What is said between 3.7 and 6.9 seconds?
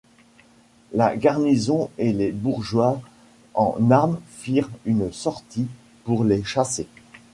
armes firent une sortie pour les chasser.